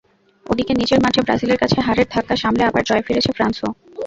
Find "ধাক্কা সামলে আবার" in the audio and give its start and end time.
2.13-2.83